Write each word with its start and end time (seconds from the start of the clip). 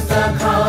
the 0.00 0.38
call. 0.38 0.61